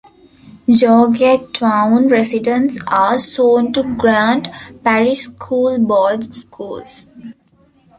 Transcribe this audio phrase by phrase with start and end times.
[0.67, 4.47] Georgetown residents are zoned to Grant
[4.83, 7.05] Parish School Board schools.